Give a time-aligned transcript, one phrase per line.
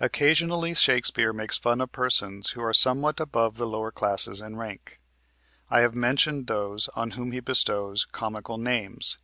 [0.00, 4.98] Occasionally Shakespeare makes fun of persons who are somewhat above the lower classes in rank.
[5.68, 9.18] I have mentioned those on whom he bestows comical names.